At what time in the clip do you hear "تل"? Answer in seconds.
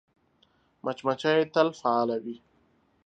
1.53-1.67